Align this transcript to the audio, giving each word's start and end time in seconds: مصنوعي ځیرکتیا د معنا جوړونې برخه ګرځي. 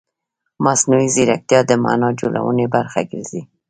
مصنوعي 0.65 1.07
ځیرکتیا 1.15 1.59
د 1.69 1.71
معنا 1.83 2.09
جوړونې 2.19 2.65
برخه 2.75 3.01
ګرځي. 3.11 3.41